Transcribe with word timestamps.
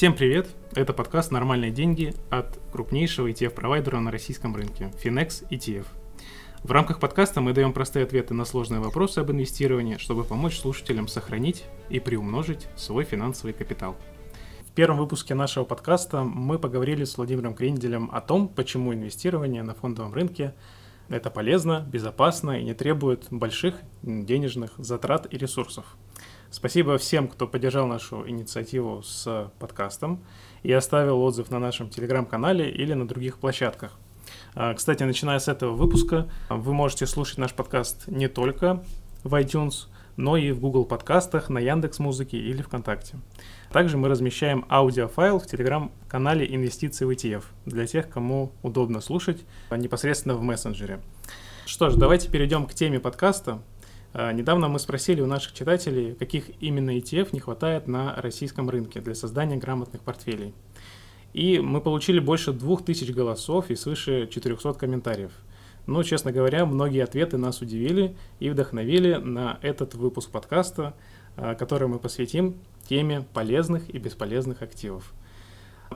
Всем 0.00 0.14
привет! 0.14 0.48
Это 0.74 0.94
подкаст 0.94 1.30
«Нормальные 1.30 1.70
деньги» 1.70 2.14
от 2.30 2.58
крупнейшего 2.72 3.30
ETF-провайдера 3.30 3.98
на 3.98 4.10
российском 4.10 4.56
рынке– 4.56 4.90
Finex 5.04 5.46
ETF. 5.50 5.84
В 6.62 6.72
рамках 6.72 7.00
подкаста 7.00 7.42
мы 7.42 7.52
даем 7.52 7.74
простые 7.74 8.06
ответы 8.06 8.32
на 8.32 8.46
сложные 8.46 8.80
вопросы 8.80 9.18
об 9.18 9.30
инвестировании, 9.30 9.98
чтобы 9.98 10.24
помочь 10.24 10.58
слушателям 10.58 11.06
сохранить 11.06 11.66
и 11.90 12.00
приумножить 12.00 12.66
свой 12.76 13.04
финансовый 13.04 13.52
капитал. 13.52 13.94
В 14.66 14.72
первом 14.72 14.96
выпуске 14.96 15.34
нашего 15.34 15.64
подкаста 15.66 16.24
мы 16.24 16.58
поговорили 16.58 17.04
с 17.04 17.18
Владимиром 17.18 17.52
Кренделем 17.52 18.08
о 18.10 18.22
том, 18.22 18.48
почему 18.48 18.94
инвестирование 18.94 19.62
на 19.62 19.74
фондовом 19.74 20.14
рынке– 20.14 20.54
это 21.10 21.28
полезно, 21.28 21.86
безопасно 21.86 22.58
и 22.58 22.64
не 22.64 22.72
требует 22.72 23.26
больших 23.30 23.74
денежных 24.00 24.72
затрат 24.78 25.30
и 25.30 25.36
ресурсов– 25.36 25.84
Спасибо 26.52 26.98
всем, 26.98 27.28
кто 27.28 27.46
поддержал 27.46 27.86
нашу 27.86 28.28
инициативу 28.28 29.02
с 29.04 29.52
подкастом 29.60 30.24
и 30.64 30.72
оставил 30.72 31.20
отзыв 31.22 31.48
на 31.50 31.60
нашем 31.60 31.88
телеграм-канале 31.88 32.68
или 32.68 32.92
на 32.92 33.06
других 33.06 33.38
площадках. 33.38 33.96
А, 34.56 34.74
кстати, 34.74 35.04
начиная 35.04 35.38
с 35.38 35.46
этого 35.46 35.76
выпуска, 35.76 36.28
вы 36.48 36.74
можете 36.74 37.06
слушать 37.06 37.38
наш 37.38 37.54
подкаст 37.54 38.08
не 38.08 38.26
только 38.26 38.82
в 39.22 39.32
iTunes, 39.36 39.86
но 40.16 40.36
и 40.36 40.50
в 40.50 40.58
Google 40.58 40.86
подкастах, 40.86 41.50
на 41.50 41.58
Яндекс 41.58 42.00
Музыке 42.00 42.36
или 42.36 42.62
ВКонтакте. 42.62 43.18
Также 43.70 43.96
мы 43.96 44.08
размещаем 44.08 44.66
аудиофайл 44.68 45.38
в 45.38 45.46
телеграм-канале 45.46 46.52
«Инвестиции 46.52 47.04
в 47.04 47.10
ETF» 47.10 47.44
для 47.64 47.86
тех, 47.86 48.10
кому 48.10 48.50
удобно 48.62 49.00
слушать 49.00 49.44
непосредственно 49.70 50.34
в 50.34 50.42
мессенджере. 50.42 51.00
Что 51.64 51.90
ж, 51.90 51.94
давайте 51.94 52.28
перейдем 52.28 52.66
к 52.66 52.74
теме 52.74 52.98
подкаста. 52.98 53.62
А, 54.12 54.32
недавно 54.32 54.68
мы 54.68 54.78
спросили 54.78 55.20
у 55.20 55.26
наших 55.26 55.52
читателей, 55.52 56.14
каких 56.14 56.50
именно 56.60 56.96
ETF 56.96 57.28
не 57.32 57.40
хватает 57.40 57.86
на 57.86 58.14
российском 58.16 58.68
рынке 58.68 59.00
для 59.00 59.14
создания 59.14 59.56
грамотных 59.56 60.02
портфелей. 60.02 60.54
И 61.32 61.60
мы 61.60 61.80
получили 61.80 62.18
больше 62.18 62.52
2000 62.52 63.12
голосов 63.12 63.70
и 63.70 63.76
свыше 63.76 64.28
400 64.30 64.74
комментариев. 64.74 65.32
Но, 65.86 66.02
честно 66.02 66.32
говоря, 66.32 66.66
многие 66.66 67.02
ответы 67.02 67.36
нас 67.38 67.60
удивили 67.60 68.16
и 68.40 68.50
вдохновили 68.50 69.14
на 69.14 69.58
этот 69.62 69.94
выпуск 69.94 70.30
подкаста, 70.30 70.94
а, 71.36 71.54
который 71.54 71.88
мы 71.88 71.98
посвятим 71.98 72.56
теме 72.88 73.24
полезных 73.32 73.88
и 73.88 73.98
бесполезных 73.98 74.62
активов. 74.62 75.12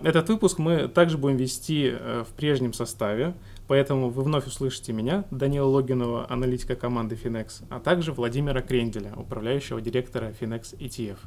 Этот 0.03 0.29
выпуск 0.29 0.59
мы 0.59 0.89
также 0.89 1.17
будем 1.17 1.37
вести 1.37 1.91
э, 1.93 2.25
в 2.29 2.35
прежнем 2.35 2.73
составе, 2.73 3.35
поэтому 3.69 4.11
вы 4.11 4.23
вновь 4.23 4.47
услышите 4.47 4.93
меня, 4.93 5.25
Данила 5.31 5.67
Логинова, 5.67 6.27
аналитика 6.29 6.75
команды 6.75 7.15
Finex, 7.15 7.65
а 7.71 7.81
также 7.81 8.13
Владимира 8.13 8.61
Кренделя, 8.61 9.15
управляющего 9.17 9.81
директора 9.81 10.35
Finex 10.39 10.77
ETF. 10.79 11.19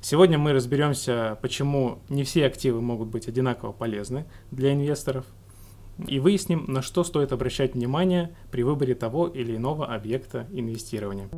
Сегодня 0.00 0.38
мы 0.38 0.52
разберемся, 0.52 1.38
почему 1.42 1.98
не 2.08 2.22
все 2.22 2.46
активы 2.46 2.80
могут 2.80 3.08
быть 3.08 3.28
одинаково 3.28 3.72
полезны 3.72 4.26
для 4.52 4.72
инвесторов, 4.72 5.26
и 6.06 6.20
выясним, 6.20 6.64
на 6.68 6.80
что 6.80 7.02
стоит 7.02 7.32
обращать 7.32 7.74
внимание 7.74 8.34
при 8.52 8.62
выборе 8.62 8.94
того 8.94 9.26
или 9.26 9.56
иного 9.56 9.92
объекта 9.92 10.46
инвестирования. 10.52 11.28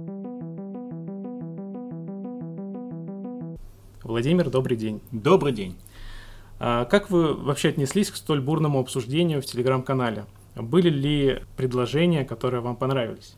Владимир, 4.03 4.51
добрый 4.51 4.77
день. 4.77 5.01
Добрый 5.11 5.53
день. 5.53 5.77
А 6.63 6.85
как 6.85 7.11
вы 7.11 7.33
вообще 7.33 7.71
отнеслись 7.71 8.11
к 8.11 8.17
столь 8.17 8.43
бурному 8.43 8.79
обсуждению 8.79 9.41
в 9.41 9.47
телеграм-канале? 9.47 10.27
Были 10.55 10.91
ли 10.91 11.43
предложения, 11.57 12.25
которые 12.25 12.61
вам 12.61 12.77
понравились? 12.77 13.35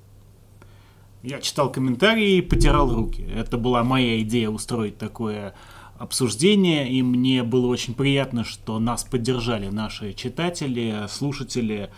Я 1.23 1.41
читал 1.41 1.70
комментарии 1.70 2.39
и 2.39 2.42
потирал 2.42 2.92
руки. 2.92 3.25
Это 3.34 3.56
была 3.56 3.84
моя 3.84 4.20
идея 4.23 4.48
устроить 4.48 4.98
такое 4.98 5.55
обсуждение, 5.98 6.91
и 6.91 7.01
мне 7.01 7.45
было 7.45 7.69
очень 7.69 7.95
приятно, 7.95 8.45
что 8.45 8.80
нас 8.80 9.05
поддержали 9.05 9.69
наши 9.69 10.14
читатели, 10.14 11.07
слушатели, 11.08 11.91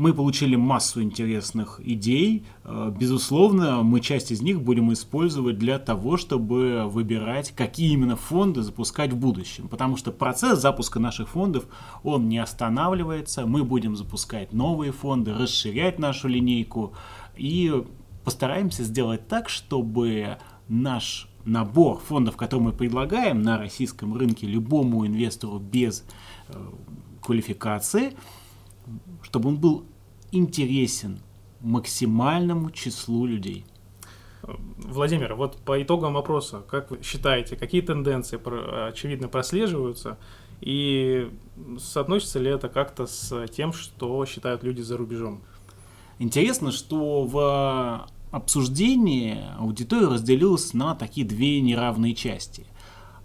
мы 0.00 0.14
получили 0.14 0.56
массу 0.56 1.02
интересных 1.02 1.78
идей. 1.84 2.46
Э, 2.64 2.90
безусловно, 2.98 3.82
мы 3.82 4.00
часть 4.00 4.30
из 4.30 4.40
них 4.40 4.62
будем 4.62 4.90
использовать 4.94 5.58
для 5.58 5.78
того, 5.78 6.16
чтобы 6.16 6.84
выбирать, 6.86 7.52
какие 7.54 7.92
именно 7.92 8.16
фонды 8.16 8.62
запускать 8.62 9.12
в 9.12 9.18
будущем. 9.18 9.68
Потому 9.68 9.98
что 9.98 10.10
процесс 10.10 10.58
запуска 10.58 11.00
наших 11.00 11.28
фондов, 11.28 11.66
он 12.02 12.30
не 12.30 12.38
останавливается. 12.38 13.44
Мы 13.44 13.62
будем 13.62 13.94
запускать 13.94 14.54
новые 14.54 14.90
фонды, 14.90 15.34
расширять 15.34 15.98
нашу 15.98 16.28
линейку 16.28 16.94
и 17.36 17.84
постараемся 18.24 18.84
сделать 18.84 19.28
так, 19.28 19.50
чтобы 19.50 20.38
наш 20.66 21.28
набор 21.44 21.98
фондов, 21.98 22.38
который 22.38 22.62
мы 22.62 22.72
предлагаем 22.72 23.42
на 23.42 23.58
российском 23.58 24.16
рынке 24.16 24.46
любому 24.46 25.06
инвестору 25.06 25.58
без 25.58 26.06
э, 26.48 26.54
квалификации– 27.20 28.14
чтобы 29.22 29.50
он 29.50 29.58
был 29.58 29.84
интересен 30.32 31.20
максимальному 31.60 32.70
числу 32.70 33.26
людей. 33.26 33.64
Владимир, 34.78 35.34
вот 35.34 35.56
по 35.58 35.82
итогам 35.82 36.14
вопроса, 36.14 36.62
как 36.68 36.90
вы 36.90 37.02
считаете, 37.02 37.56
какие 37.56 37.82
тенденции 37.82 38.40
очевидно 38.88 39.28
прослеживаются 39.28 40.18
и 40.60 41.30
соотносится 41.78 42.38
ли 42.38 42.50
это 42.50 42.68
как-то 42.68 43.06
с 43.06 43.46
тем, 43.48 43.72
что 43.72 44.24
считают 44.24 44.62
люди 44.62 44.80
за 44.80 44.96
рубежом? 44.96 45.42
Интересно, 46.18 46.72
что 46.72 47.24
в 47.24 48.08
обсуждении 48.30 49.38
аудитория 49.58 50.06
разделилась 50.06 50.72
на 50.72 50.94
такие 50.94 51.26
две 51.26 51.60
неравные 51.60 52.14
части. 52.14 52.66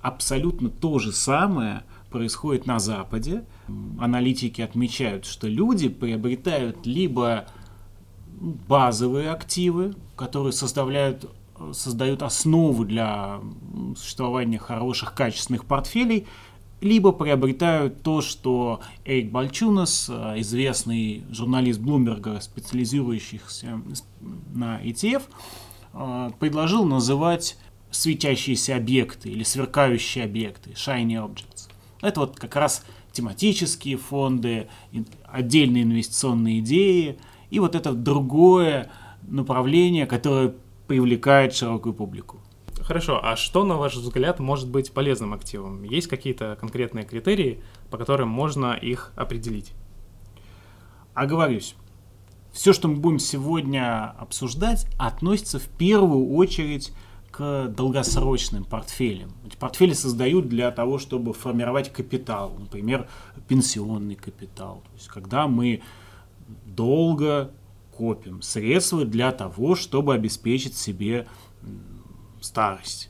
Абсолютно 0.01 0.69
то 0.69 0.99
же 0.99 1.11
самое– 1.11 1.83
происходит 2.15 2.65
на 2.65 2.79
Западе. 2.79 3.43
Аналитики 3.99 4.61
отмечают, 4.61 5.25
что 5.25 5.49
люди 5.49 5.89
приобретают 5.89 6.85
либо 6.85 7.45
базовые 8.69 9.31
активы, 9.31 9.95
которые 10.15 10.53
составляют, 10.53 11.29
создают 11.73 12.23
основу 12.23 12.85
для 12.85 13.41
существования 13.97 14.57
хороших, 14.57 15.13
качественных 15.13 15.65
портфелей, 15.65 16.25
либо 16.79 17.11
приобретают 17.11 18.01
то, 18.01 18.21
что 18.21 18.79
Эрик 19.03 19.29
Бальчунас, 19.29 20.09
известный 20.09 21.25
журналист 21.29 21.81
Блумберга, 21.81 22.39
специализирующийся 22.39 23.81
на 24.53 24.81
ETF, 24.81 25.23
предложил 26.39 26.85
называть 26.85 27.57
светящиеся 27.91 28.77
объекты 28.77 29.31
или 29.31 29.43
сверкающие 29.43 30.23
объекты, 30.23 30.69
shiny 30.71 31.15
objects. 31.15 31.67
Это 32.05 32.21
вот 32.21 32.39
как 32.39 32.55
раз 32.55 32.85
тематические 33.11 33.97
фонды, 33.97 34.67
отдельные 35.23 35.83
инвестиционные 35.83 36.59
идеи 36.59 37.17
и 37.49 37.59
вот 37.59 37.75
это 37.75 37.93
другое 37.93 38.91
направление, 39.23 40.05
которое 40.05 40.53
привлекает 40.87 41.55
широкую 41.55 41.93
публику. 41.93 42.39
Хорошо, 42.81 43.19
а 43.23 43.35
что, 43.35 43.63
на 43.63 43.77
ваш 43.77 43.95
взгляд, 43.95 44.39
может 44.39 44.69
быть 44.69 44.91
полезным 44.91 45.33
активом? 45.33 45.83
Есть 45.83 46.07
какие-то 46.07 46.55
конкретные 46.59 47.03
критерии, 47.03 47.63
по 47.89 47.97
которым 47.97 48.29
можно 48.29 48.73
их 48.73 49.11
определить? 49.15 49.73
Оговорюсь. 51.15 51.75
Все, 52.51 52.73
что 52.73 52.87
мы 52.87 52.97
будем 52.97 53.19
сегодня 53.19 54.11
обсуждать, 54.11 54.87
относится 54.99 55.57
в 55.57 55.67
первую 55.67 56.35
очередь 56.35 56.93
к 57.35 57.67
долгосрочным 57.67 58.63
портфелям. 58.63 59.29
Эти 59.45 59.57
портфели 59.57 59.91
создают 59.91 60.47
для 60.47 60.71
того, 60.71 60.97
чтобы 60.97 61.33
формировать 61.33 61.91
капитал, 61.91 62.55
например, 62.57 63.09
пенсионный 63.49 64.15
капитал. 64.15 64.83
То 64.85 64.93
есть, 64.93 65.09
когда 65.09 65.45
мы 65.47 65.81
долго 66.65 67.51
копим 67.91 68.41
средства 68.41 69.03
для 69.03 69.33
того, 69.33 69.75
чтобы 69.75 70.13
обеспечить 70.13 70.77
себе 70.77 71.27
старость. 72.39 73.09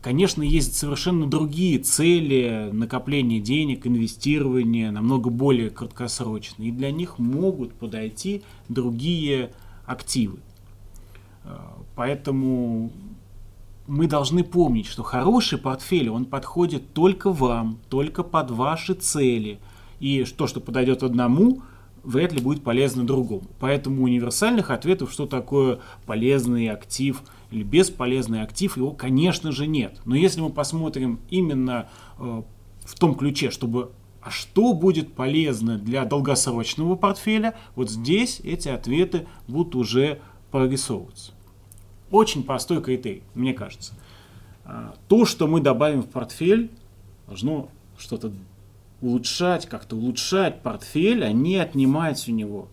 Конечно, 0.00 0.42
есть 0.42 0.76
совершенно 0.76 1.28
другие 1.28 1.78
цели 1.80 2.70
накопления 2.72 3.40
денег, 3.40 3.84
инвестирования, 3.84 4.92
намного 4.92 5.28
более 5.28 5.70
краткосрочные. 5.70 6.68
И 6.68 6.72
для 6.72 6.92
них 6.92 7.18
могут 7.18 7.72
подойти 7.74 8.42
другие 8.68 9.52
активы. 9.86 10.38
Поэтому 11.94 12.90
мы 13.86 14.06
должны 14.06 14.44
помнить, 14.44 14.86
что 14.86 15.02
хороший 15.02 15.58
портфель, 15.58 16.08
он 16.08 16.24
подходит 16.24 16.92
только 16.92 17.30
вам, 17.30 17.78
только 17.88 18.22
под 18.22 18.50
ваши 18.50 18.94
цели. 18.94 19.58
И 20.00 20.24
то, 20.24 20.46
что 20.46 20.60
подойдет 20.60 21.02
одному, 21.02 21.62
вряд 22.02 22.32
ли 22.32 22.40
будет 22.40 22.64
полезно 22.64 23.06
другому. 23.06 23.44
Поэтому 23.60 24.04
универсальных 24.04 24.70
ответов, 24.70 25.12
что 25.12 25.26
такое 25.26 25.78
полезный 26.06 26.68
актив 26.68 27.22
или 27.50 27.62
бесполезный 27.62 28.42
актив, 28.42 28.76
его, 28.76 28.92
конечно 28.92 29.52
же, 29.52 29.66
нет. 29.66 30.00
Но 30.04 30.16
если 30.16 30.40
мы 30.40 30.50
посмотрим 30.50 31.20
именно 31.30 31.88
э, 32.18 32.42
в 32.84 32.98
том 32.98 33.14
ключе, 33.14 33.50
чтобы 33.50 33.92
а 34.22 34.30
что 34.30 34.72
будет 34.72 35.14
полезно 35.14 35.78
для 35.78 36.04
долгосрочного 36.04 36.94
портфеля, 36.94 37.54
вот 37.74 37.90
здесь 37.90 38.40
эти 38.44 38.68
ответы 38.68 39.26
будут 39.48 39.74
уже 39.74 40.20
прорисовываться. 40.52 41.32
Очень 42.12 42.44
простой 42.44 42.82
критерий, 42.82 43.22
мне 43.34 43.54
кажется. 43.54 43.94
а, 44.64 44.94
то, 45.08 45.24
что 45.24 45.48
мы 45.48 45.60
добавим 45.60 46.02
в 46.02 46.08
портфель, 46.08 46.70
должно 47.26 47.70
что-то 47.98 48.32
улучшать, 49.00 49.66
как-то 49.66 49.96
улучшать 49.96 50.62
портфель, 50.62 51.24
а 51.24 51.32
не 51.32 51.56
отнимать 51.56 52.28
у 52.28 52.32
него. 52.32 52.68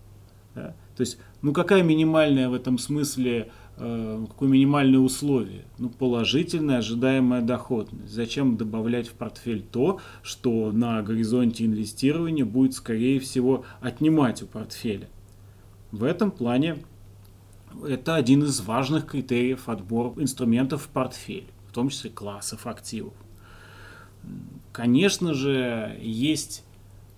Да? 0.54 0.74
То 0.94 1.00
есть, 1.00 1.18
ну 1.40 1.52
какая 1.54 1.82
минимальная 1.82 2.50
в 2.50 2.54
этом 2.54 2.76
смысле, 2.76 3.50
э, 3.78 4.26
какое 4.28 4.48
минимальное 4.50 5.00
условие? 5.00 5.64
Ну 5.78 5.88
положительная 5.88 6.78
ожидаемая 6.78 7.40
доходность. 7.40 8.12
Зачем 8.12 8.58
добавлять 8.58 9.08
в 9.08 9.14
портфель 9.14 9.62
то, 9.62 10.00
что 10.22 10.70
на 10.70 11.02
горизонте 11.02 11.64
инвестирования 11.64 12.44
будет, 12.44 12.74
скорее 12.74 13.18
всего, 13.18 13.64
отнимать 13.80 14.42
у 14.42 14.46
портфеля? 14.46 15.08
В 15.92 16.04
этом 16.04 16.30
плане 16.30 16.76
это 17.86 18.14
один 18.14 18.44
из 18.44 18.60
важных 18.60 19.06
критериев 19.06 19.68
отбора 19.68 20.12
инструментов 20.16 20.82
в 20.82 20.88
портфель, 20.88 21.46
в 21.68 21.72
том 21.72 21.88
числе 21.88 22.10
классов 22.10 22.66
активов. 22.66 23.14
Конечно 24.72 25.34
же, 25.34 25.98
есть 26.00 26.64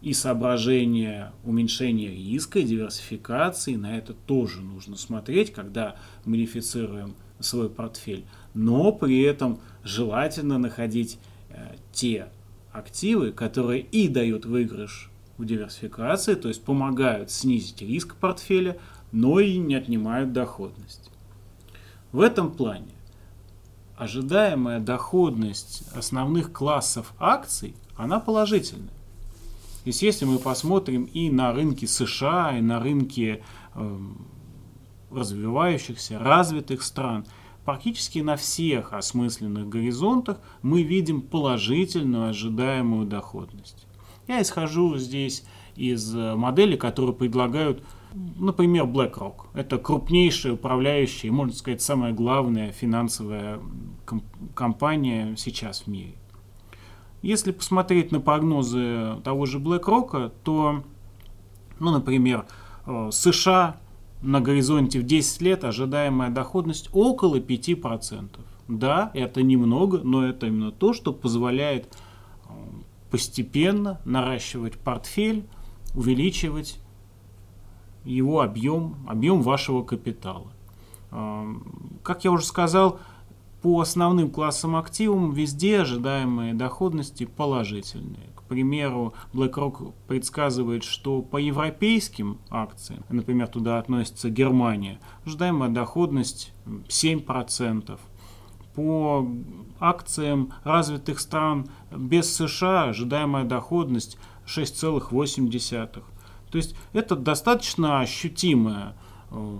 и 0.02 0.12
соображения 0.12 1.32
уменьшения 1.44 2.08
риска 2.08 2.62
диверсификации. 2.62 3.76
На 3.76 3.96
это 3.96 4.14
тоже 4.14 4.60
нужно 4.60 4.96
смотреть, 4.96 5.52
когда 5.52 5.96
модифицируем 6.24 7.14
свой 7.38 7.70
портфель. 7.70 8.24
Но 8.54 8.92
при 8.92 9.22
этом 9.22 9.60
желательно 9.84 10.58
находить 10.58 11.18
э, 11.50 11.76
те 11.92 12.28
активы, 12.72 13.32
которые 13.32 13.82
и 13.82 14.08
дают 14.08 14.44
выигрыш 14.44 15.10
в 15.38 15.44
диверсификации, 15.44 16.34
то 16.34 16.48
есть 16.48 16.62
помогают 16.64 17.30
снизить 17.30 17.82
риск 17.82 18.16
портфеля, 18.16 18.78
но 19.12 19.38
и 19.40 19.58
не 19.58 19.74
отнимают 19.74 20.32
доходность. 20.32 21.10
В 22.10 22.20
этом 22.20 22.50
плане 22.50 22.92
ожидаемая 23.96 24.80
доходность 24.80 25.84
основных 25.94 26.52
классов 26.52 27.14
акций, 27.18 27.74
она 27.96 28.18
положительная. 28.18 28.88
То 28.88 29.88
есть 29.88 30.02
если 30.02 30.24
мы 30.24 30.38
посмотрим 30.38 31.04
и 31.04 31.30
на 31.30 31.52
рынки 31.52 31.86
США, 31.86 32.56
и 32.56 32.60
на 32.60 32.80
рынки 32.80 33.42
э, 33.74 33.98
развивающихся, 35.10 36.18
развитых 36.18 36.82
стран, 36.82 37.26
практически 37.64 38.20
на 38.20 38.36
всех 38.36 38.92
осмысленных 38.92 39.68
горизонтах 39.68 40.38
мы 40.62 40.82
видим 40.82 41.20
положительную 41.20 42.30
ожидаемую 42.30 43.06
доходность. 43.06 43.86
Я 44.28 44.40
исхожу 44.40 44.96
здесь 44.98 45.44
из 45.76 46.14
э, 46.14 46.34
модели, 46.34 46.76
которые 46.76 47.14
предлагают 47.14 47.82
Например, 48.14 48.84
BlackRock. 48.84 49.46
Это 49.54 49.78
крупнейшая 49.78 50.54
управляющая, 50.54 51.30
можно 51.30 51.54
сказать, 51.54 51.80
самая 51.80 52.12
главная 52.12 52.72
финансовая 52.72 53.60
компания 54.54 55.34
сейчас 55.36 55.82
в 55.82 55.86
мире. 55.86 56.14
Если 57.22 57.52
посмотреть 57.52 58.10
на 58.10 58.20
прогнозы 58.20 59.16
того 59.24 59.46
же 59.46 59.58
BlackRock, 59.58 60.32
то, 60.42 60.82
ну, 61.78 61.90
например, 61.92 62.46
э, 62.86 63.10
США 63.12 63.76
на 64.22 64.40
горизонте 64.40 65.00
в 65.00 65.04
10 65.04 65.40
лет 65.40 65.64
ожидаемая 65.64 66.30
доходность 66.30 66.90
около 66.92 67.38
5%. 67.38 68.40
Да, 68.68 69.10
это 69.14 69.42
немного, 69.42 70.00
но 70.02 70.26
это 70.26 70.46
именно 70.46 70.72
то, 70.72 70.92
что 70.92 71.12
позволяет 71.12 71.86
э, 72.48 72.52
постепенно 73.10 74.00
наращивать 74.04 74.78
портфель, 74.78 75.44
увеличивать 75.94 76.81
его 78.04 78.40
объем, 78.40 78.96
объем 79.08 79.42
вашего 79.42 79.82
капитала. 79.82 80.52
Как 82.02 82.24
я 82.24 82.32
уже 82.32 82.44
сказал, 82.44 82.98
по 83.60 83.80
основным 83.80 84.30
классам 84.30 84.74
активов 84.76 85.34
везде 85.34 85.80
ожидаемые 85.82 86.54
доходности 86.54 87.26
положительные. 87.26 88.30
К 88.34 88.42
примеру, 88.42 89.14
BlackRock 89.32 89.92
предсказывает, 90.08 90.82
что 90.84 91.22
по 91.22 91.36
европейским 91.38 92.38
акциям, 92.50 93.04
например, 93.08 93.46
туда 93.46 93.78
относится 93.78 94.30
Германия, 94.30 94.98
ожидаемая 95.24 95.70
доходность 95.70 96.52
7%. 96.66 97.98
По 98.74 99.28
акциям 99.78 100.52
развитых 100.64 101.20
стран 101.20 101.68
без 101.90 102.34
США 102.34 102.84
ожидаемая 102.84 103.44
доходность 103.44 104.18
6,8%. 104.46 106.02
То 106.52 106.58
есть 106.58 106.76
это 106.92 107.16
достаточно 107.16 108.00
ощутимая, 108.00 108.94
э, 109.30 109.58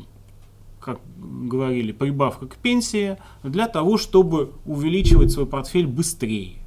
как 0.78 1.00
говорили, 1.16 1.90
прибавка 1.92 2.46
к 2.46 2.56
пенсии 2.56 3.16
для 3.42 3.66
того, 3.66 3.96
чтобы 3.96 4.52
увеличивать 4.66 5.32
свой 5.32 5.46
портфель 5.46 5.86
быстрее. 5.86 6.58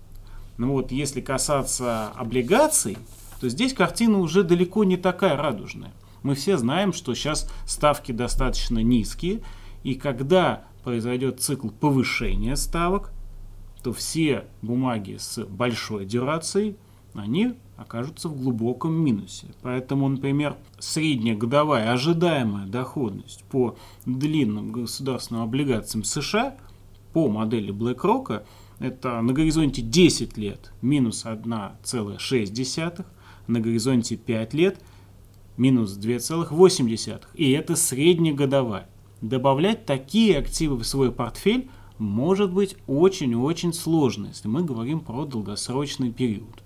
Ну 0.57 0.71
вот, 0.71 0.91
если 0.91 1.21
касаться 1.21 2.07
облигаций, 2.07 2.97
то 3.39 3.49
здесь 3.49 3.73
картина 3.73 4.19
уже 4.19 4.43
далеко 4.43 4.83
не 4.83 4.97
такая 4.97 5.37
радужная. 5.37 5.93
Мы 6.23 6.33
все 6.33 6.57
знаем, 6.57 6.91
что 6.91 7.13
сейчас 7.13 7.47
ставки 7.67 8.11
достаточно 8.11 8.79
низкие, 8.79 9.41
и 9.83 9.93
когда 9.93 10.63
произойдет 10.83 11.39
цикл 11.39 11.69
повышения 11.69 12.55
ставок, 12.55 13.11
то 13.83 13.93
все 13.93 14.45
бумаги 14.63 15.17
с 15.19 15.43
большой 15.45 16.05
дюрацией, 16.05 16.77
они 17.13 17.53
окажутся 17.77 18.29
в 18.29 18.35
глубоком 18.35 18.93
минусе. 18.93 19.47
Поэтому, 19.61 20.07
например, 20.07 20.55
средняя 20.79 21.35
годовая 21.35 21.91
ожидаемая 21.91 22.67
доходность 22.67 23.43
по 23.45 23.77
длинным 24.05 24.71
государственным 24.71 25.43
облигациям 25.43 26.03
США 26.03 26.55
по 27.13 27.27
модели 27.29 27.73
BlackRock 27.73 28.43
это 28.79 29.21
на 29.21 29.33
горизонте 29.33 29.81
10 29.81 30.37
лет 30.37 30.71
минус 30.81 31.25
1,6, 31.25 33.05
на 33.47 33.59
горизонте 33.59 34.17
5 34.17 34.53
лет 34.53 34.79
минус 35.57 35.97
2,8. 35.97 37.21
И 37.35 37.51
это 37.51 37.75
среднегодовая. 37.75 38.89
Добавлять 39.21 39.85
такие 39.85 40.37
активы 40.37 40.77
в 40.77 40.83
свой 40.85 41.11
портфель 41.11 41.69
может 41.97 42.51
быть 42.51 42.75
очень-очень 42.87 43.73
сложно, 43.73 44.27
если 44.27 44.49
мы 44.49 44.63
говорим 44.63 44.99
про 44.99 45.25
долгосрочный 45.25 46.11
период. 46.11 46.64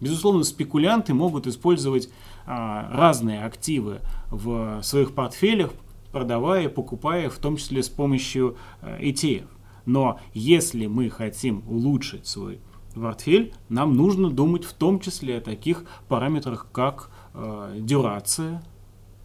Безусловно, 0.00 0.44
спекулянты 0.44 1.14
могут 1.14 1.46
использовать 1.46 2.08
а, 2.46 2.88
разные 2.90 3.44
активы 3.44 4.00
в 4.30 4.82
своих 4.82 5.14
портфелях, 5.14 5.72
продавая, 6.10 6.68
покупая, 6.68 7.28
в 7.28 7.38
том 7.38 7.56
числе 7.56 7.82
с 7.82 7.88
помощью 7.88 8.56
а, 8.80 8.98
ETF. 8.98 9.46
Но 9.86 10.18
если 10.34 10.86
мы 10.86 11.10
хотим 11.10 11.62
улучшить 11.68 12.26
свой 12.26 12.60
портфель, 12.94 13.54
нам 13.68 13.94
нужно 13.94 14.30
думать 14.30 14.64
в 14.64 14.72
том 14.72 15.00
числе 15.00 15.38
о 15.38 15.40
таких 15.40 15.84
параметрах, 16.08 16.66
как 16.72 17.10
э, 17.34 17.76
дюрация 17.78 18.62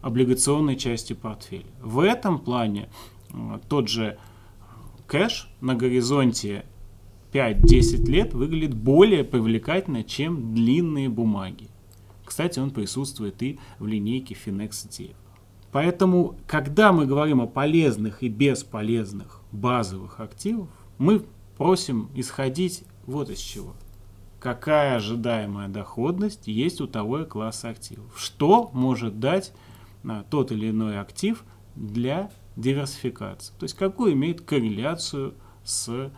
облигационной 0.02 0.76
части 0.76 1.12
портфеля. 1.12 1.66
В 1.82 2.00
этом 2.00 2.38
плане 2.38 2.88
э, 3.30 3.58
тот 3.68 3.88
же 3.88 4.18
кэш 5.06 5.50
на 5.60 5.74
горизонте 5.74 6.64
5-10 7.32 8.06
лет 8.06 8.34
выглядит 8.34 8.74
более 8.74 9.24
привлекательно, 9.24 10.04
чем 10.04 10.54
длинные 10.54 11.08
бумаги. 11.08 11.68
Кстати, 12.24 12.58
он 12.58 12.70
присутствует 12.70 13.42
и 13.42 13.58
в 13.78 13.86
линейке 13.86 14.34
Finex 14.34 14.70
ETF. 14.70 15.14
Поэтому, 15.72 16.36
когда 16.46 16.92
мы 16.92 17.06
говорим 17.06 17.40
о 17.40 17.46
полезных 17.46 18.22
и 18.22 18.28
бесполезных 18.28 19.42
базовых 19.52 20.20
активах, 20.20 20.68
мы 20.98 21.22
просим 21.56 22.08
исходить 22.14 22.84
вот 23.06 23.30
из 23.30 23.38
чего. 23.38 23.74
Какая 24.40 24.96
ожидаемая 24.96 25.68
доходность 25.68 26.46
есть 26.46 26.80
у 26.80 26.86
того 26.86 27.24
класса 27.24 27.70
активов? 27.70 28.18
Что 28.18 28.70
может 28.72 29.18
дать 29.18 29.52
а, 30.04 30.24
тот 30.30 30.52
или 30.52 30.70
иной 30.70 30.98
актив 30.98 31.44
для 31.74 32.30
диверсификации? 32.56 33.52
То 33.58 33.64
есть 33.64 33.74
какую 33.76 34.12
имеет 34.12 34.42
корреляцию 34.42 35.34
с 35.64 36.10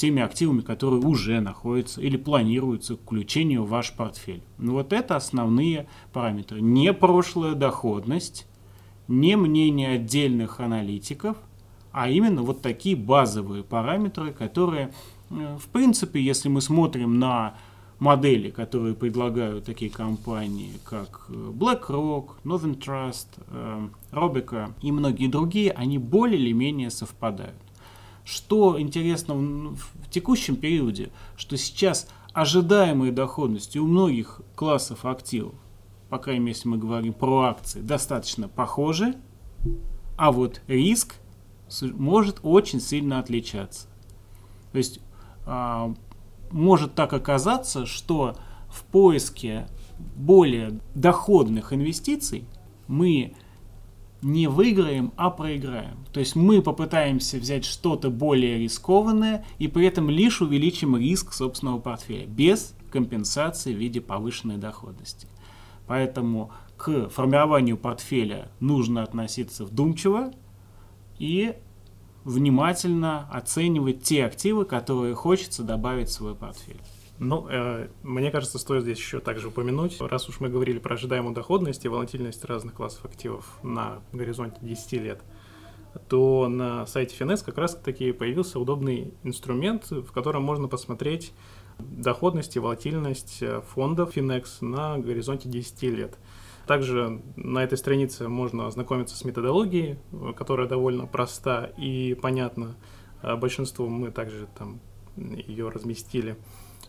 теми 0.00 0.22
активами, 0.22 0.62
которые 0.62 1.02
уже 1.02 1.40
находятся 1.40 2.00
или 2.00 2.16
планируются 2.16 2.96
к 2.96 3.02
включению 3.02 3.64
в 3.64 3.68
ваш 3.68 3.92
портфель. 3.92 4.42
Ну 4.56 4.72
вот 4.72 4.94
это 4.94 5.14
основные 5.14 5.88
параметры. 6.14 6.62
Не 6.62 6.94
прошлая 6.94 7.54
доходность, 7.54 8.46
не 9.08 9.36
мнение 9.36 9.96
отдельных 9.96 10.58
аналитиков, 10.60 11.36
а 11.92 12.08
именно 12.08 12.42
вот 12.42 12.62
такие 12.62 12.96
базовые 12.96 13.62
параметры, 13.62 14.32
которые, 14.32 14.94
э, 15.28 15.58
в 15.60 15.68
принципе, 15.68 16.22
если 16.22 16.48
мы 16.48 16.62
смотрим 16.62 17.18
на 17.18 17.56
модели, 17.98 18.48
которые 18.48 18.94
предлагают 18.94 19.66
такие 19.66 19.90
компании, 19.90 20.72
как 20.84 21.26
э, 21.28 21.32
BlackRock, 21.32 22.36
Northern 22.44 22.78
Trust, 22.78 23.28
э, 23.48 23.88
Robeco 24.12 24.72
и 24.80 24.92
многие 24.92 25.26
другие, 25.26 25.72
они 25.72 25.98
более 25.98 26.40
или 26.40 26.52
менее 26.52 26.90
совпадают. 26.90 27.56
Что 28.24 28.80
интересно 28.80 29.34
в, 29.34 29.76
в 29.76 30.10
текущем 30.10 30.56
периоде, 30.56 31.10
что 31.36 31.56
сейчас 31.56 32.08
ожидаемые 32.32 33.12
доходности 33.12 33.78
у 33.78 33.86
многих 33.86 34.40
классов 34.54 35.04
активов, 35.04 35.54
по 36.08 36.18
крайней 36.18 36.40
мере, 36.40 36.56
если 36.56 36.68
мы 36.68 36.78
говорим 36.78 37.12
про 37.12 37.42
акции, 37.42 37.80
достаточно 37.80 38.48
похожи, 38.48 39.14
а 40.16 40.32
вот 40.32 40.60
риск 40.66 41.16
может 41.82 42.40
очень 42.42 42.80
сильно 42.80 43.18
отличаться. 43.18 43.88
То 44.72 44.78
есть 44.78 45.00
а, 45.46 45.94
может 46.50 46.94
так 46.94 47.12
оказаться, 47.12 47.86
что 47.86 48.36
в 48.68 48.84
поиске 48.84 49.66
более 50.16 50.80
доходных 50.94 51.72
инвестиций 51.72 52.44
мы 52.86 53.34
не 54.22 54.48
выиграем, 54.48 55.12
а 55.16 55.30
проиграем. 55.30 56.04
То 56.12 56.20
есть 56.20 56.36
мы 56.36 56.62
попытаемся 56.62 57.38
взять 57.38 57.64
что-то 57.64 58.10
более 58.10 58.58
рискованное 58.58 59.44
и 59.58 59.68
при 59.68 59.86
этом 59.86 60.10
лишь 60.10 60.42
увеличим 60.42 60.96
риск 60.96 61.32
собственного 61.32 61.78
портфеля 61.78 62.26
без 62.26 62.74
компенсации 62.90 63.74
в 63.74 63.78
виде 63.78 64.00
повышенной 64.00 64.56
доходности. 64.58 65.26
Поэтому 65.86 66.50
к 66.76 67.08
формированию 67.08 67.76
портфеля 67.76 68.50
нужно 68.60 69.02
относиться 69.02 69.64
вдумчиво 69.64 70.32
и 71.18 71.54
внимательно 72.24 73.28
оценивать 73.30 74.02
те 74.02 74.24
активы, 74.24 74.64
которые 74.64 75.14
хочется 75.14 75.62
добавить 75.62 76.08
в 76.08 76.12
свой 76.12 76.34
портфель. 76.34 76.80
Ну, 77.20 77.46
э, 77.50 77.88
мне 78.02 78.30
кажется, 78.30 78.58
стоит 78.58 78.82
здесь 78.82 78.96
еще 78.96 79.20
также 79.20 79.48
упомянуть, 79.48 80.00
раз 80.00 80.26
уж 80.30 80.40
мы 80.40 80.48
говорили 80.48 80.78
про 80.78 80.94
ожидаемую 80.94 81.34
доходность 81.34 81.84
и 81.84 81.88
волатильность 81.88 82.42
разных 82.46 82.72
классов 82.72 83.04
активов 83.04 83.58
на 83.62 84.00
горизонте 84.12 84.56
10 84.62 84.92
лет, 84.94 85.20
то 86.08 86.48
на 86.48 86.86
сайте 86.86 87.14
Finance 87.14 87.44
как 87.44 87.58
раз 87.58 87.74
таки 87.74 88.12
появился 88.12 88.58
удобный 88.58 89.12
инструмент, 89.22 89.90
в 89.90 90.10
котором 90.12 90.44
можно 90.44 90.66
посмотреть 90.66 91.34
доходность 91.78 92.56
и 92.56 92.58
волатильность 92.58 93.42
э, 93.42 93.60
фондов 93.68 94.16
Finex 94.16 94.64
на 94.64 94.96
горизонте 94.96 95.50
10 95.50 95.82
лет. 95.82 96.18
Также 96.66 97.20
на 97.36 97.62
этой 97.62 97.76
странице 97.76 98.28
можно 98.28 98.66
ознакомиться 98.66 99.14
с 99.14 99.24
методологией, 99.26 99.98
э, 100.12 100.32
которая 100.34 100.66
довольно 100.66 101.04
проста 101.04 101.66
и 101.76 102.14
понятна. 102.14 102.76
А 103.20 103.36
большинству 103.36 103.88
мы 103.88 104.10
также 104.10 104.48
там 104.56 104.80
ее 105.18 105.68
разместили. 105.68 106.38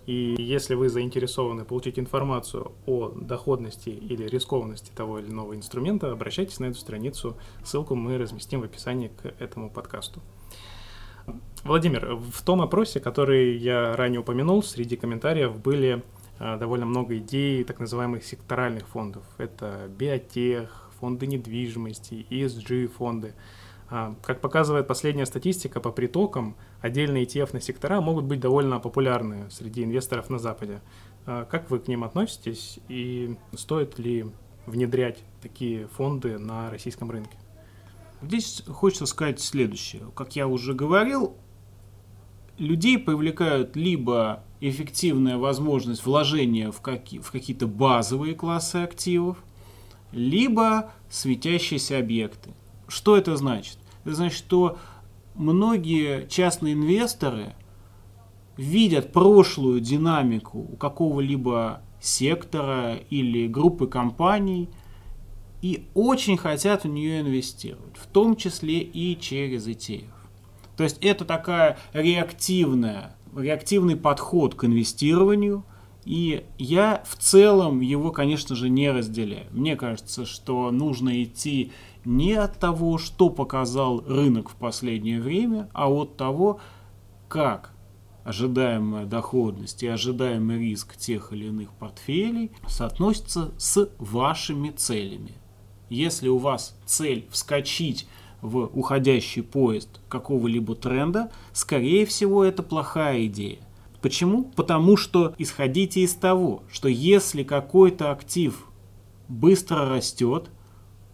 И 0.06 0.36
если 0.38 0.76
вы 0.76 0.90
заинтересованы 0.90 1.64
получить 1.64 2.00
информацию 2.00 2.72
о 2.86 3.10
доходности 3.10 3.90
или 3.90 4.28
рискованности 4.28 4.92
того 4.96 5.20
или 5.20 5.30
иного 5.30 5.56
инструмента, 5.56 6.12
обращайтесь 6.12 6.60
на 6.60 6.66
эту 6.66 6.80
страницу. 6.80 7.38
Ссылку 7.64 7.96
мы 7.96 8.18
разместим 8.18 8.62
в 8.62 8.64
описании 8.64 9.10
к 9.10 9.34
этому 9.40 9.70
подкасту. 9.70 10.22
Владимир, 11.64 12.16
в 12.16 12.42
том 12.42 12.62
опросе, 12.62 13.00
который 13.00 13.56
я 13.58 13.96
ранее 13.96 14.22
упомянул, 14.22 14.64
среди 14.64 14.98
комментариев 14.98 15.56
были 15.60 16.04
а, 16.40 16.58
довольно 16.58 16.88
много 16.88 17.18
идей 17.18 17.64
так 17.64 17.80
называемых 17.80 18.24
секторальных 18.24 18.88
фондов. 18.88 19.24
Это 19.38 19.88
биотех, 19.96 20.90
фонды 21.00 21.28
недвижимости, 21.28 22.26
ESG 22.30 22.88
фонды. 22.88 23.36
А, 23.94 24.16
как 24.24 24.40
показывает 24.40 24.88
последняя 24.88 25.26
статистика 25.26 25.82
по 25.82 25.92
притокам, 25.92 26.56
отдельные 26.80 27.26
ETF 27.26 27.50
на 27.52 27.60
сектора 27.60 28.00
могут 28.00 28.24
быть 28.24 28.40
довольно 28.40 28.80
популярны 28.80 29.52
среди 29.52 29.84
инвесторов 29.84 30.30
на 30.30 30.40
Западе. 30.40 30.82
А, 31.26 31.44
как 31.44 31.70
вы 31.70 31.80
к 31.80 31.90
ним 31.90 32.06
относитесь 32.06 32.80
и 32.88 33.36
стоит 33.54 34.00
ли 34.00 34.28
внедрять 34.66 35.20
такие 35.42 35.88
фонды 35.88 36.40
на 36.40 36.72
российском 36.72 37.12
рынке? 37.12 37.38
Здесь 38.22 38.64
хочется 38.66 39.06
сказать 39.06 39.42
следующее. 39.42 40.04
Как 40.16 40.38
я 40.38 40.48
уже 40.48 40.74
говорил, 40.74 41.36
людей 42.58 42.98
привлекают 42.98 43.76
либо 43.76 44.42
эффективная 44.62 45.38
возможность 45.38 46.06
вложения 46.06 46.72
в, 46.72 46.80
какие, 46.80 47.20
в 47.20 47.30
какие-то 47.30 47.68
базовые 47.68 48.36
классы 48.36 48.78
активов, 48.78 49.44
либо 50.14 50.94
светящиеся 51.10 51.98
объекты. 51.98 52.54
Что 52.88 53.18
это 53.18 53.36
значит? 53.36 53.78
Это 54.04 54.16
значит, 54.16 54.38
что 54.38 54.78
многие 55.36 56.28
частные 56.28 56.74
инвесторы 56.74 57.54
видят 58.58 59.14
прошлую 59.14 59.80
динамику 59.80 60.60
у 60.60 60.76
какого-либо 60.76 61.82
сектора 62.02 62.96
или 63.10 63.48
группы 63.48 63.88
компаний 63.88 64.70
и 65.62 65.88
очень 65.94 66.38
хотят 66.38 66.84
в 66.84 66.88
нее 66.88 67.22
инвестировать, 67.22 67.96
в 67.96 68.08
том 68.08 68.36
числе 68.36 68.80
и 68.80 69.20
через 69.20 69.68
ETF. 69.68 70.10
То 70.76 70.84
есть 70.84 70.98
это 71.02 71.26
такая 71.26 71.78
реактивная, 71.94 73.16
реактивный 73.36 73.96
подход 73.96 74.56
к 74.56 74.66
инвестированию, 74.66 75.64
и 76.04 76.44
я 76.58 77.04
в 77.08 77.16
целом 77.18 77.82
его, 77.82 78.12
конечно 78.12 78.56
же, 78.56 78.70
не 78.70 78.90
разделяю. 78.90 79.46
Мне 79.52 79.76
кажется, 79.76 80.26
что 80.26 80.72
нужно 80.72 81.22
идти 81.24 81.72
не 82.06 82.34
от 82.34 82.60
того, 82.60 82.98
что 82.98 83.30
показал 83.30 84.02
рынок 84.02 84.50
в 84.50 84.56
последнее 84.56 85.22
время, 85.22 85.70
а 85.74 85.90
от 85.90 86.18
того, 86.18 86.60
как 87.28 87.74
ожидаемая 88.24 89.06
доходность 89.06 89.84
и 89.84 89.88
ожидаемый 89.88 90.60
риск 90.60 90.96
тех 90.96 91.34
или 91.34 91.46
иных 91.46 91.72
портфелей 91.74 92.52
соотносятся 92.68 93.52
с 93.58 93.90
вашими 93.98 94.70
целями. 94.70 95.34
Если 95.90 96.30
у 96.30 96.38
вас 96.38 96.78
цель 96.86 97.28
вскочить 97.32 98.08
в 98.42 98.70
уходящий 98.74 99.44
поезд 99.44 100.00
какого-либо 100.08 100.76
тренда, 100.76 101.32
скорее 101.54 102.06
всего, 102.06 102.44
это 102.44 102.64
плохая 102.64 103.26
идея. 103.26 103.60
Почему? 104.02 104.46
Потому 104.56 104.98
что 104.98 105.36
исходите 105.38 106.02
из 106.02 106.14
того, 106.16 106.64
что 106.72 106.88
если 106.88 107.44
какой-то 107.44 108.12
актив 108.12 108.68
быстро 109.28 109.88
растет, 109.88 110.50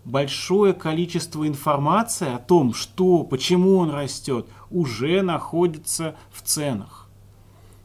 большое 0.08 0.74
количество 0.74 1.48
информации 1.48 2.34
о 2.34 2.40
том, 2.40 2.74
что, 2.74 3.24
почему 3.24 3.78
он 3.78 3.92
растет, 3.92 4.48
уже 4.72 5.22
находится 5.22 6.16
в 6.32 6.42
ценах. 6.42 7.10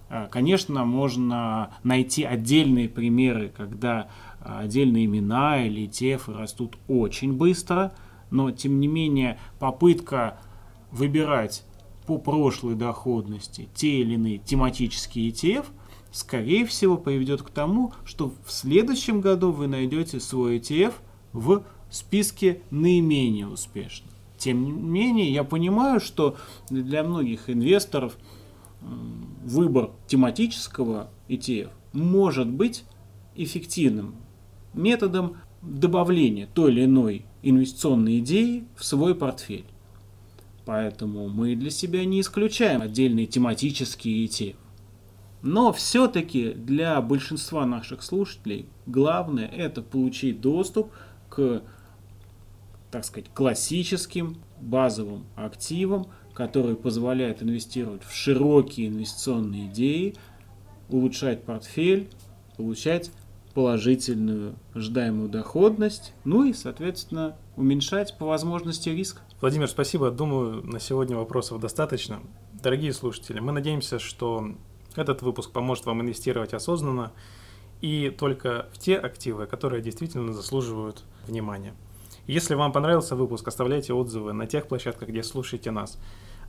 А, 0.08 0.28
конечно, 0.28 0.84
можно 0.84 1.74
найти 1.82 2.24
отдельные 2.24 2.88
примеры, 2.88 3.52
когда 3.54 4.08
отдельные 4.40 5.04
имена 5.04 5.64
или 5.64 5.86
ETF 5.86 6.36
растут 6.36 6.78
очень 6.88 7.34
быстро– 7.34 7.92
но 8.32 8.50
тем 8.50 8.80
не 8.80 8.88
менее 8.88 9.38
попытка 9.60 10.38
выбирать 10.90 11.64
по 12.06 12.18
прошлой 12.18 12.74
доходности 12.74 13.68
те 13.74 14.00
или 14.00 14.14
иные 14.14 14.38
тематические 14.38 15.28
ETF, 15.28 15.66
скорее 16.10 16.66
всего, 16.66 16.96
приведет 16.96 17.42
к 17.42 17.50
тому, 17.50 17.92
что 18.04 18.32
в 18.44 18.50
следующем 18.50 19.20
году 19.20 19.52
вы 19.52 19.68
найдете 19.68 20.18
свой 20.18 20.58
ETF 20.58 20.94
в 21.32 21.62
списке 21.94 22.62
наименее 22.70 23.46
успешных. 23.46 24.10
Тем 24.38 24.64
не 24.64 24.72
менее, 24.72 25.32
я 25.32 25.44
понимаю, 25.44 26.00
что 26.00 26.36
для 26.68 27.04
многих 27.04 27.48
инвесторов 27.48 28.16
выбор 29.44 29.90
тематического 30.08 31.10
ETF 31.28 31.70
может 31.92 32.48
быть 32.48 32.84
эффективным 33.36 34.16
методом 34.74 35.36
добавления 35.62 36.48
той 36.52 36.72
или 36.72 36.84
иной 36.84 37.24
инвестиционные 37.42 38.18
идеи 38.18 38.64
в 38.76 38.84
свой 38.84 39.14
портфель. 39.14 39.66
Поэтому 40.64 41.28
мы 41.28 41.56
для 41.56 41.70
себя 41.70 42.04
не 42.04 42.20
исключаем 42.20 42.82
отдельные 42.82 43.26
тематические 43.26 44.24
ETF. 44.26 44.56
Но 45.42 45.72
все-таки 45.72 46.52
для 46.52 47.00
большинства 47.00 47.66
наших 47.66 48.02
слушателей 48.02 48.66
главное 48.86 49.48
это 49.48 49.82
получить 49.82 50.40
доступ 50.40 50.92
к, 51.28 51.62
так 52.92 53.04
сказать, 53.06 53.30
классическим 53.34 54.36
базовым 54.60 55.24
активам, 55.34 56.06
которые 56.34 56.76
позволяют 56.76 57.42
инвестировать 57.42 58.04
в 58.04 58.14
широкие 58.14 58.88
инвестиционные 58.88 59.66
идеи, 59.68 60.14
улучшать 60.90 61.42
портфель, 61.42 62.10
получать 62.56 63.10
положительную 63.54 64.54
ожидаемую 64.74 65.28
доходность, 65.28 66.12
ну 66.24 66.44
и, 66.44 66.52
соответственно, 66.52 67.36
уменьшать 67.56 68.16
по 68.18 68.26
возможности 68.26 68.90
риск. 68.90 69.20
Владимир, 69.40 69.68
спасибо. 69.68 70.10
Думаю, 70.10 70.62
на 70.62 70.78
сегодня 70.78 71.16
вопросов 71.16 71.60
достаточно. 71.60 72.20
Дорогие 72.52 72.92
слушатели, 72.92 73.40
мы 73.40 73.52
надеемся, 73.52 73.98
что 73.98 74.54
этот 74.96 75.22
выпуск 75.22 75.50
поможет 75.50 75.86
вам 75.86 76.02
инвестировать 76.02 76.52
осознанно 76.52 77.12
и 77.80 78.10
только 78.10 78.68
в 78.72 78.78
те 78.78 78.96
активы, 78.96 79.46
которые 79.46 79.82
действительно 79.82 80.32
заслуживают 80.34 81.04
внимания. 81.26 81.74
Если 82.26 82.54
вам 82.54 82.72
понравился 82.72 83.16
выпуск, 83.16 83.48
оставляйте 83.48 83.92
отзывы 83.92 84.32
на 84.32 84.46
тех 84.46 84.68
площадках, 84.68 85.08
где 85.08 85.22
слушаете 85.22 85.70
нас. 85.70 85.98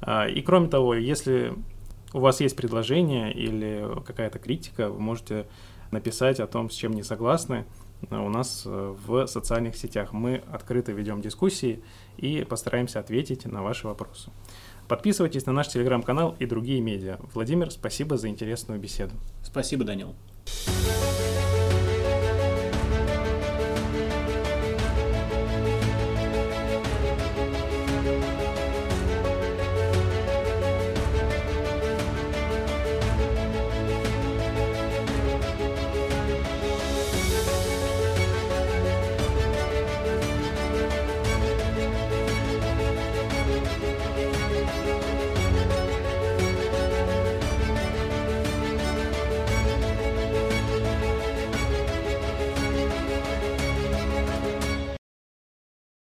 А, 0.01 0.27
и 0.27 0.41
кроме 0.41 0.67
того, 0.67 0.93
если 0.93 1.53
у 2.13 2.19
вас 2.19 2.41
есть 2.41 2.55
предложение 2.55 3.33
или 3.33 3.87
какая-то 4.05 4.39
критика, 4.39 4.89
вы 4.89 4.99
можете 4.99 5.47
написать 5.91 6.39
о 6.39 6.47
том, 6.47 6.69
с 6.69 6.75
чем 6.75 6.91
не 6.93 7.03
согласны 7.03 7.65
э, 8.09 8.17
у 8.17 8.29
нас 8.29 8.63
э, 8.65 8.95
в 9.05 9.27
социальных 9.27 9.75
сетях. 9.75 10.13
Мы 10.13 10.43
открыто 10.51 10.91
ведем 10.91 11.21
дискуссии 11.21 11.83
и 12.17 12.43
постараемся 12.43 12.99
ответить 12.99 13.45
на 13.45 13.63
ваши 13.63 13.87
вопросы. 13.87 14.31
Подписывайтесь 14.87 15.45
на 15.45 15.53
наш 15.53 15.69
телеграм-канал 15.69 16.35
и 16.39 16.45
другие 16.45 16.81
медиа. 16.81 17.17
Владимир, 17.33 17.71
спасибо 17.71 18.17
за 18.17 18.27
интересную 18.27 18.79
беседу. 18.79 19.13
Спасибо, 19.41 19.85
Данил. 19.85 20.13